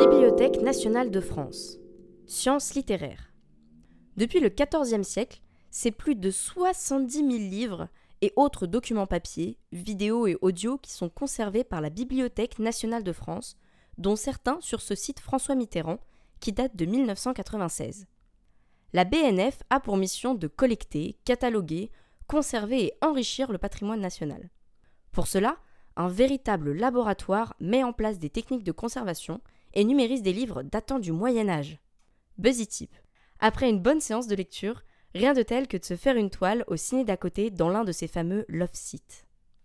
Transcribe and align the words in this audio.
Bibliothèque 0.00 0.62
nationale 0.62 1.10
de 1.10 1.20
France. 1.20 1.76
Sciences 2.26 2.72
littéraires. 2.72 3.34
Depuis 4.16 4.40
le 4.40 4.48
XIVe 4.48 5.02
siècle, 5.02 5.42
c'est 5.70 5.90
plus 5.90 6.14
de 6.14 6.30
70 6.30 7.18
000 7.18 7.28
livres 7.28 7.86
et 8.22 8.32
autres 8.34 8.66
documents 8.66 9.06
papier, 9.06 9.58
vidéo 9.72 10.26
et 10.26 10.38
audio 10.40 10.78
qui 10.78 10.90
sont 10.90 11.10
conservés 11.10 11.64
par 11.64 11.82
la 11.82 11.90
Bibliothèque 11.90 12.58
nationale 12.58 13.04
de 13.04 13.12
France, 13.12 13.58
dont 13.98 14.16
certains 14.16 14.58
sur 14.62 14.80
ce 14.80 14.94
site 14.94 15.20
François 15.20 15.54
Mitterrand, 15.54 15.98
qui 16.40 16.52
date 16.52 16.76
de 16.76 16.86
1996. 16.86 18.06
La 18.94 19.04
BNF 19.04 19.62
a 19.68 19.80
pour 19.80 19.98
mission 19.98 20.34
de 20.34 20.46
collecter, 20.46 21.18
cataloguer, 21.26 21.90
conserver 22.26 22.86
et 22.86 22.92
enrichir 23.02 23.52
le 23.52 23.58
patrimoine 23.58 24.00
national. 24.00 24.48
Pour 25.12 25.26
cela, 25.26 25.58
un 25.96 26.08
véritable 26.08 26.72
laboratoire 26.72 27.54
met 27.60 27.82
en 27.82 27.92
place 27.92 28.18
des 28.18 28.30
techniques 28.30 28.64
de 28.64 28.72
conservation 28.72 29.42
et 29.74 29.84
numérise 29.84 30.22
des 30.22 30.32
livres 30.32 30.62
datant 30.62 30.98
du 30.98 31.12
Moyen 31.12 31.48
Âge. 31.48 31.78
Buzzy 32.38 32.88
Après 33.38 33.68
une 33.68 33.80
bonne 33.80 34.00
séance 34.00 34.26
de 34.26 34.34
lecture, 34.34 34.82
rien 35.14 35.32
de 35.32 35.42
tel 35.42 35.68
que 35.68 35.76
de 35.76 35.84
se 35.84 35.96
faire 35.96 36.16
une 36.16 36.30
toile 36.30 36.64
au 36.66 36.76
ciné 36.76 37.04
d'à 37.04 37.16
côté 37.16 37.50
dans 37.50 37.68
l'un 37.68 37.84
de 37.84 37.92
ces 37.92 38.08
fameux 38.08 38.44
love 38.48 38.70
sites. 38.72 39.26